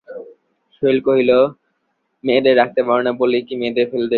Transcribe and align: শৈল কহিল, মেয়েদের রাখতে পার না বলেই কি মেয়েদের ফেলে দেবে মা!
শৈল 0.75 0.97
কহিল, 1.07 1.31
মেয়েদের 2.23 2.55
রাখতে 2.57 2.81
পার 2.87 2.99
না 3.05 3.11
বলেই 3.21 3.43
কি 3.47 3.53
মেয়েদের 3.61 3.85
ফেলে 3.85 3.97
দেবে 3.97 3.99
মা! 3.99 4.09